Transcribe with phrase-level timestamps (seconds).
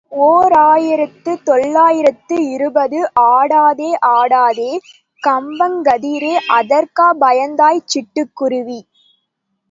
[0.11, 2.99] ஓர் ஆயிரத்து தொள்ளாயிரத்து இருபது
[3.31, 3.89] ஆடாதே,
[4.11, 4.71] ஆடாதே,
[5.23, 8.79] கம்பங்கதிரே அதற்கா பயந்தாய் சிட்டுக்குருவி?